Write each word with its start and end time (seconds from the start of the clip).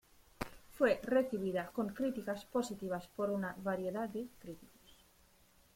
Fue 0.71 0.99
recibida 1.03 1.67
con 1.67 1.89
críticas 1.89 2.43
positivas 2.45 3.05
por 3.07 3.29
una 3.29 3.53
variedad 3.59 4.09
de 4.09 4.29
críticos. 4.39 5.05